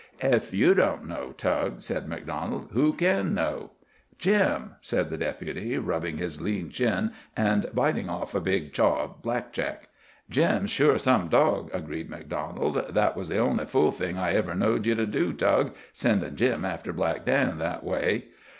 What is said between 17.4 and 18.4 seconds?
that way."